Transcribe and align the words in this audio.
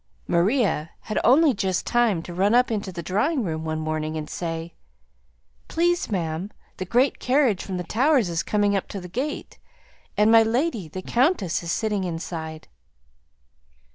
Maria 0.27 0.89
had 1.01 1.19
only 1.23 1.53
just 1.53 1.85
time 1.85 2.23
to 2.23 2.33
run 2.33 2.55
up 2.55 2.71
into 2.71 2.91
the 2.91 3.03
drawing 3.03 3.43
room 3.43 3.63
one 3.63 3.79
morning, 3.79 4.17
and 4.17 4.31
say, 4.31 4.73
"Please, 5.67 6.09
ma'am, 6.09 6.49
the 6.77 6.85
great 6.85 7.19
carriage 7.19 7.63
from 7.63 7.77
the 7.77 7.83
Towers 7.83 8.27
is 8.27 8.41
coming 8.41 8.75
up 8.75 8.87
to 8.87 8.99
the 8.99 9.07
gate, 9.07 9.59
and 10.17 10.31
my 10.31 10.41
lady 10.41 10.87
the 10.87 11.03
Countess 11.03 11.61
is 11.61 11.71
sitting 11.71 12.03
inside." 12.03 12.67